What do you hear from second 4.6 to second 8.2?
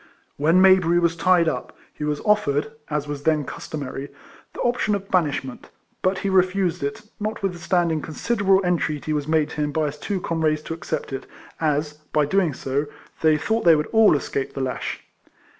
option of banishment; but he refused it, notwith standing